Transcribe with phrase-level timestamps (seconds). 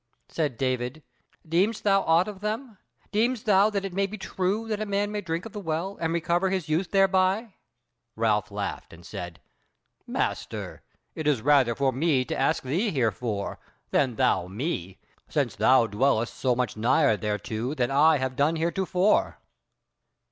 [0.29, 1.03] Said David:
[1.47, 2.79] "Deemest thou aught of them?
[3.11, 5.95] deemest thou that it may be true that a man may drink of the Well
[6.01, 7.53] and recover his youth thereby?"
[8.15, 9.39] Ralph laughed and said:
[10.07, 10.81] "Master,
[11.13, 13.57] it is rather for me to ask thee hereof,
[13.91, 14.97] than thou me,
[15.29, 19.37] since thou dwellest so much nigher thereto than I have done heretofore."